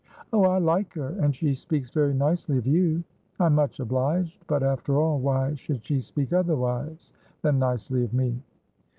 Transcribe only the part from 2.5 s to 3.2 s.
of you."